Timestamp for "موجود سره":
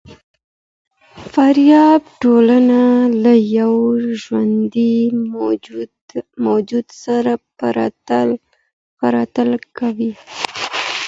6.45-7.33